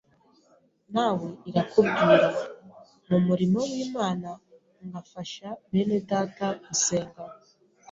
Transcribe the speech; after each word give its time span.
nawe 0.93 1.29
irakubwira. 1.49 2.27
Mu 3.09 3.17
murimo 3.27 3.59
w’Imana 3.71 4.29
ngafasha 4.85 5.47
benedata 5.71 6.47
gusenga, 6.65 7.21